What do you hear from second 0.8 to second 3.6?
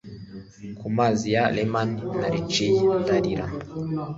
mazi ya Leman naricaye ndarira